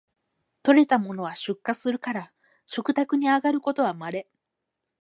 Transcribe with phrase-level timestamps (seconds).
[0.63, 2.31] 採れたものは出荷するから
[2.65, 4.27] 食卓にあがることはまれ